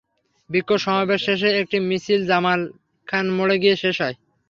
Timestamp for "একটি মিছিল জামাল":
1.61-2.59